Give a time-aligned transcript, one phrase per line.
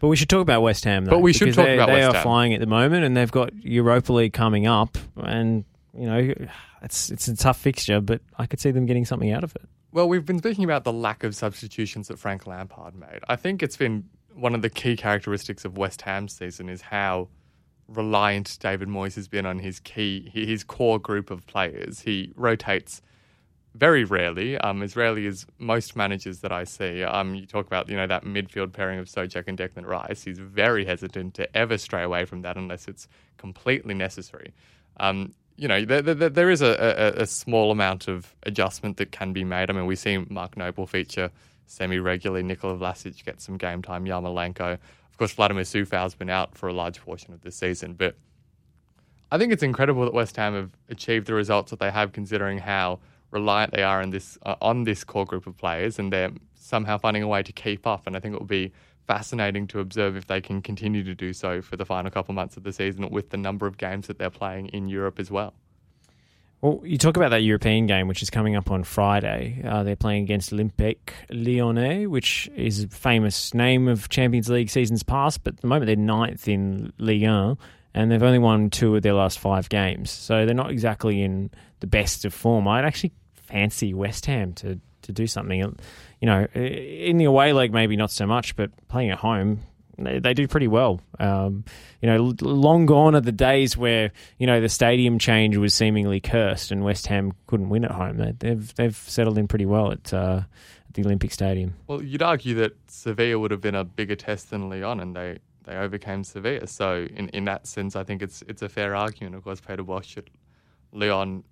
[0.00, 1.12] But we should talk about West Ham, though.
[1.12, 2.22] But we should talk they, about they West are Ham.
[2.22, 6.34] flying at the moment, and they've got Europa League coming up, and you know
[6.82, 9.68] it's it's a tough fixture, but I could see them getting something out of it.
[9.92, 13.20] Well, we've been speaking about the lack of substitutions that Frank Lampard made.
[13.28, 17.28] I think it's been one of the key characteristics of West Ham's season is how
[17.88, 22.00] reliant David Moyes has been on his key, his core group of players.
[22.00, 23.02] He rotates
[23.74, 27.02] very rarely, um, as rarely as most managers that I see.
[27.02, 30.24] Um, you talk about you know that midfield pairing of Soucek and Declan Rice.
[30.24, 33.06] He's very hesitant to ever stray away from that unless it's
[33.38, 34.52] completely necessary.
[34.98, 39.12] Um, you know, there, there, there is a, a, a small amount of adjustment that
[39.12, 39.70] can be made.
[39.70, 41.30] I mean, we see Mark Noble feature
[41.66, 42.42] semi regularly.
[42.42, 44.04] Nikola Vlasic gets some game time.
[44.04, 48.16] Yarmolenko, of course, Vladimir Coufal's been out for a large portion of this season, but
[49.30, 52.58] I think it's incredible that West Ham have achieved the results that they have, considering
[52.58, 52.98] how
[53.30, 56.98] reliant they are in this uh, on this core group of players, and they're somehow
[56.98, 58.06] finding a way to keep up.
[58.06, 58.72] And I think it will be
[59.06, 62.56] fascinating to observe if they can continue to do so for the final couple months
[62.56, 65.54] of the season, with the number of games that they're playing in Europe as well.
[66.60, 69.62] Well, you talk about that European game, which is coming up on Friday.
[69.64, 75.02] Uh, they're playing against Olympique Lyonnais, which is a famous name of Champions League seasons
[75.02, 77.56] past, but at the moment they're ninth in Ligue 1,
[77.94, 80.10] and they've only won two of their last five games.
[80.10, 82.68] So they're not exactly in the best of form.
[82.68, 83.12] I'd actually
[83.50, 85.58] fancy West Ham to, to do something.
[86.20, 89.60] You know, in the away leg, maybe not so much, but playing at home,
[89.98, 91.00] they, they do pretty well.
[91.18, 91.64] Um,
[92.00, 96.20] you know, long gone are the days where you know the stadium change was seemingly
[96.20, 98.16] cursed and West Ham couldn't win at home.
[98.16, 100.42] They, they've they've settled in pretty well at, uh,
[100.88, 101.74] at the Olympic Stadium.
[101.86, 105.38] Well, you'd argue that Sevilla would have been a bigger test than Lyon, and they,
[105.64, 106.66] they overcame Sevilla.
[106.66, 109.34] So in, in that sense, I think it's it's a fair argument.
[109.36, 110.24] Of course, Peter Bosz at
[110.92, 111.44] Lyon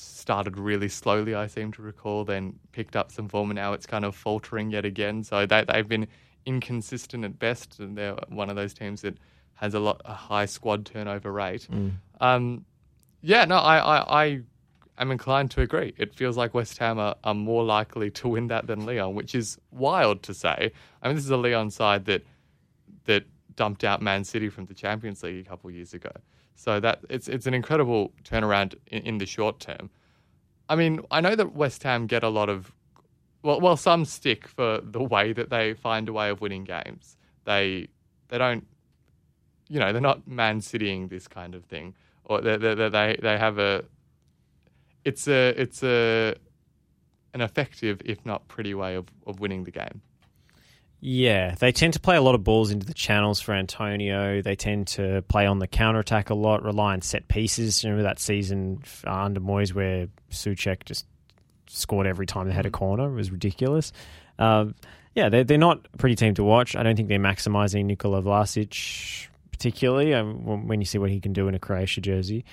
[0.00, 3.86] started really slowly, I seem to recall, then picked up some form, and now it's
[3.86, 5.22] kind of faltering yet again.
[5.24, 6.08] So they, they've been
[6.46, 9.16] inconsistent at best, and they're one of those teams that
[9.54, 11.68] has a lot a high squad turnover rate.
[11.70, 11.92] Mm.
[12.20, 12.64] Um,
[13.20, 14.40] yeah, no, I, I, I
[14.98, 15.94] am inclined to agree.
[15.98, 19.34] It feels like West Ham are, are more likely to win that than Lyon, which
[19.34, 20.72] is wild to say.
[21.02, 22.22] I mean, this is a Lyon side that
[23.04, 23.24] that
[23.56, 26.12] dumped out Man City from the Champions League a couple of years ago.
[26.54, 29.90] So that it's it's an incredible turnaround in, in the short term.
[30.68, 32.72] I mean, I know that West Ham get a lot of
[33.42, 37.16] well, well, some stick for the way that they find a way of winning games.
[37.44, 37.88] They
[38.28, 38.66] they don't,
[39.68, 41.94] you know, they're not Man Citying this kind of thing,
[42.24, 43.84] or they they they, they have a.
[45.04, 46.34] It's a it's a
[47.32, 50.02] an effective, if not pretty, way of, of winning the game.
[51.02, 54.42] Yeah, they tend to play a lot of balls into the channels for Antonio.
[54.42, 57.82] They tend to play on the counter attack a lot, rely on set pieces.
[57.84, 61.06] Remember that season uh, under Moyes where Soucek just
[61.68, 63.10] scored every time they had a corner?
[63.10, 63.92] It was ridiculous.
[64.38, 64.74] Um,
[65.14, 66.76] yeah, they're, they're not a pretty team to watch.
[66.76, 69.28] I don't think they're maximising Nikola Vlasic
[69.60, 72.46] particularly um, when you see what he can do in a Croatia jersey.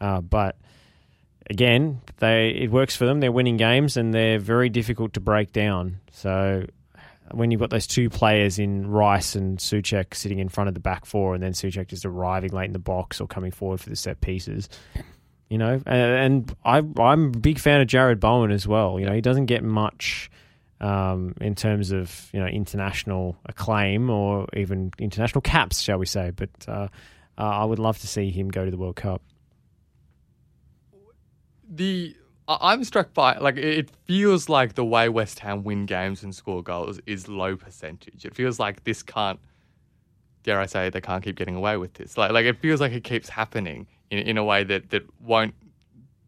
[0.00, 0.56] Uh, but
[1.50, 3.18] again, they it works for them.
[3.18, 5.98] They're winning games and they're very difficult to break down.
[6.12, 6.66] So
[7.30, 10.80] when you've got those two players in Rice and Soucek sitting in front of the
[10.80, 13.90] back four, and then Soucek just arriving late in the box or coming forward for
[13.90, 14.68] the set pieces,
[15.48, 15.80] you know.
[15.86, 18.98] And, I, I'm a big fan of Jarrod Bowen as well.
[18.98, 20.30] You know, he doesn't get much
[20.80, 26.32] um, in terms of you know international acclaim or even international caps, shall we say?
[26.34, 26.88] But uh,
[27.38, 29.22] uh, I would love to see him go to the World Cup.
[31.70, 32.14] The
[32.60, 36.62] I'm struck by like it feels like the way West Ham win games and score
[36.62, 38.24] goals is low percentage.
[38.24, 39.40] It feels like this can't
[40.42, 42.16] dare I say they can't keep getting away with this.
[42.16, 45.54] Like like it feels like it keeps happening in in a way that that won't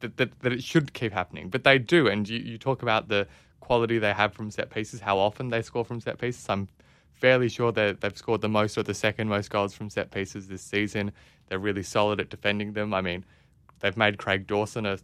[0.00, 1.48] that that, that it should keep happening.
[1.48, 3.26] But they do and you, you talk about the
[3.60, 6.46] quality they have from set pieces, how often they score from set pieces.
[6.48, 6.68] I'm
[7.12, 10.48] fairly sure that they've scored the most or the second most goals from set pieces
[10.48, 11.12] this season.
[11.48, 12.94] They're really solid at defending them.
[12.94, 13.24] I mean,
[13.80, 14.98] they've made Craig Dawson a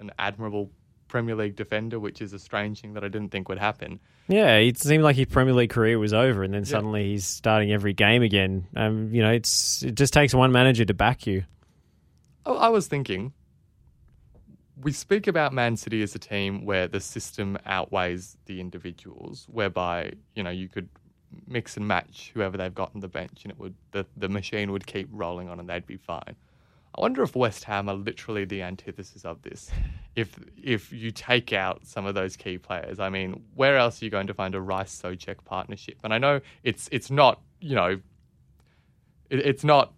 [0.00, 0.70] an admirable
[1.08, 4.00] Premier League defender, which is a strange thing that I didn't think would happen.
[4.28, 7.72] Yeah, it seemed like his Premier League career was over, and then suddenly he's starting
[7.72, 8.66] every game again.
[8.76, 11.44] Um, you know, it's it just takes one manager to back you.
[12.46, 13.32] Oh, I was thinking,
[14.80, 20.12] we speak about Man City as a team where the system outweighs the individuals, whereby
[20.36, 20.88] you know you could
[21.46, 24.70] mix and match whoever they've got on the bench, and it would the the machine
[24.70, 26.36] would keep rolling on, and they'd be fine.
[26.94, 29.70] I wonder if West Ham are literally the antithesis of this.
[30.16, 34.04] If if you take out some of those key players, I mean, where else are
[34.04, 35.98] you going to find a Rice Soucek partnership?
[36.02, 38.00] And I know it's it's not you know,
[39.28, 39.92] it, it's not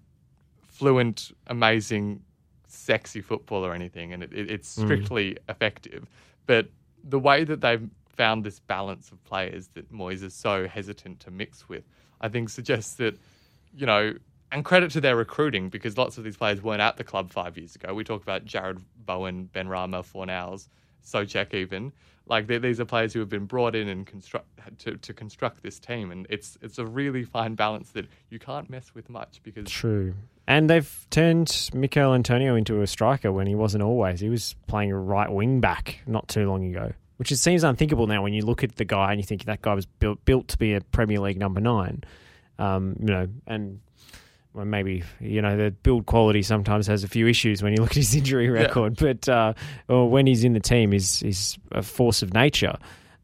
[0.68, 2.22] fluent, amazing,
[2.66, 4.84] sexy football or anything, and it, it, it's hmm.
[4.84, 6.06] strictly effective.
[6.46, 6.68] But
[7.04, 11.30] the way that they've found this balance of players that Moyes is so hesitant to
[11.30, 11.84] mix with,
[12.20, 13.16] I think suggests that,
[13.74, 14.14] you know,
[14.52, 17.56] and credit to their recruiting because lots of these players weren't at the club five
[17.56, 17.94] years ago.
[17.94, 20.68] We talk about Jarrod Bowen, Benrahma, Fornals,
[21.04, 21.92] Soucek even.
[22.26, 24.46] Like these are players who have been brought in and construct
[24.80, 28.70] to, to construct this team, and it's it's a really fine balance that you can't
[28.70, 30.14] mess with much because true.
[30.46, 34.20] And they've turned Michail Antonio into a striker when he wasn't always.
[34.20, 38.22] He was playing right wing back not too long ago, which it seems unthinkable now
[38.22, 40.58] when you look at the guy and you think that guy was built built to
[40.58, 42.04] be a Premier League number nine.
[42.56, 43.80] Um, you know, and
[44.54, 47.90] well, maybe you know the build quality sometimes has a few issues when you look
[47.92, 49.12] at his injury record, yeah.
[49.12, 49.54] but uh,
[49.88, 52.76] or when he's in the team, is is a force of nature.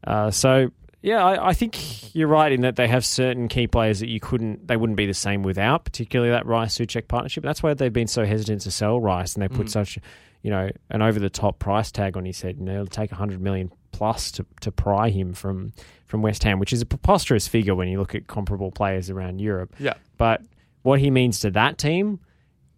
[0.05, 0.71] Uh, so
[1.01, 4.19] yeah, I, I, think you're right in that they have certain key players that you
[4.19, 7.41] couldn't, they wouldn't be the same without, particularly that Rice Soucek partnership.
[7.41, 9.69] That's why they've been so hesitant to sell Rice, and they put mm.
[9.69, 9.97] such,
[10.41, 12.57] you know, an over the top price tag on his head.
[12.59, 15.73] You know, it'll take 100 million plus to, to pry him from
[16.05, 19.39] from West Ham, which is a preposterous figure when you look at comparable players around
[19.39, 19.75] Europe.
[19.79, 20.41] Yeah, but
[20.81, 22.19] what he means to that team,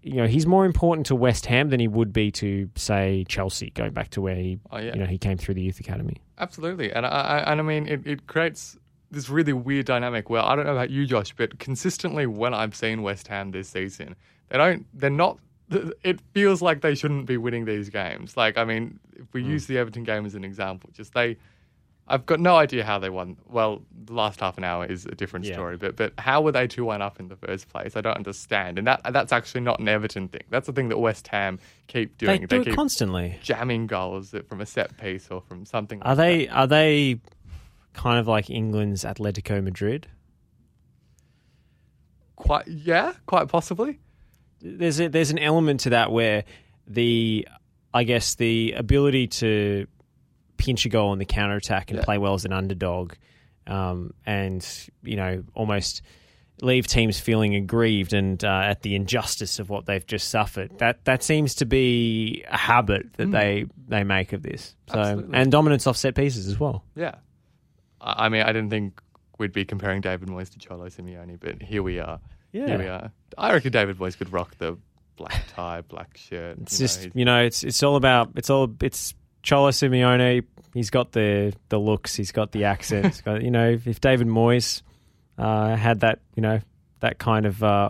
[0.02, 3.70] you know, he's more important to West Ham than he would be to say Chelsea,
[3.72, 4.94] going back to where he, oh, yeah.
[4.94, 6.18] you know, he came through the youth academy.
[6.40, 8.78] Absolutely, and I, and I mean, it, it creates
[9.12, 12.76] this really weird dynamic where I don't know about you, Josh, but consistently when I've
[12.76, 14.16] seen West Ham this season,
[14.50, 15.38] they don't, they're not.
[16.04, 18.36] It feels like they shouldn't be winning these games.
[18.36, 19.48] Like, I mean, if we mm.
[19.48, 21.38] use the Everton game as an example, just they
[22.08, 23.38] I've got no idea how they won.
[23.48, 25.54] Well, the last half an hour is a different yeah.
[25.54, 27.96] story, but but how were they two one up in the first place?
[27.96, 28.78] I don't understand.
[28.78, 30.44] And that that's actually not an Everton thing.
[30.50, 32.42] That's the thing that West Ham keep doing.
[32.42, 36.02] They do they constantly, jamming goals from a set piece or from something.
[36.02, 36.54] Are they that.
[36.54, 37.22] are they
[37.94, 40.08] kind of like England's Atletico Madrid?
[42.36, 44.00] Quite yeah, quite possibly.
[44.62, 46.44] There's a, there's an element to that where
[46.88, 47.48] the
[47.94, 49.88] I guess the ability to
[50.62, 52.06] pinch a goal on the counter attack and yeah.
[52.06, 53.14] play well as an underdog,
[53.66, 54.66] um, and
[55.04, 56.04] you know almost
[56.62, 60.78] leave teams feeling aggrieved and uh, at the injustice of what they've just suffered.
[60.78, 63.32] That that seems to be a habit that mm.
[63.32, 64.76] they they make of this.
[64.92, 65.36] So Absolutely.
[65.36, 66.84] and dominance off set pieces as well.
[66.96, 67.16] Yeah,
[68.00, 69.02] I mean, I didn't think
[69.40, 72.20] we'd be comparing David Moyes to Cholo Simeone, but here we are.
[72.52, 73.12] Yeah, here we are.
[73.38, 74.78] I reckon David Moyes could rock the
[75.16, 76.60] black tie, black shirt.
[76.62, 80.44] It's you just know, you know, it's it's all about it's all it's Cholo Simeone,
[80.74, 83.06] he's got the the looks, he's got the accent.
[83.08, 84.82] He's got, you know, if David Moyes
[85.38, 86.60] uh, had that, you know,
[87.00, 87.90] that kind of uh,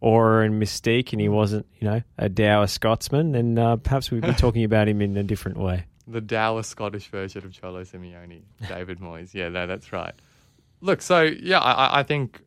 [0.00, 4.22] aura and mystique, and he wasn't, you know, a dour Scotsman, then uh, perhaps we'd
[4.22, 5.84] be talking about him in a different way.
[6.06, 9.32] The dour Scottish version of Cholo Simeone, David Moyes.
[9.32, 10.14] Yeah, no, that's right.
[10.80, 12.40] Look, so yeah, I, I think,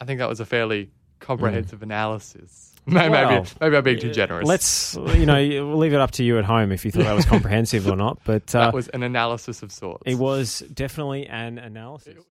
[0.00, 0.90] I think that was a fairly
[1.20, 1.84] comprehensive mm.
[1.84, 4.46] analysis maybe, well, maybe I'm being too generous.
[4.46, 7.16] Let's, you know, we'll leave it up to you at home if you thought that
[7.16, 8.20] was comprehensive or not.
[8.22, 10.04] But uh, that was an analysis of sorts.
[10.06, 12.24] It was definitely an analysis.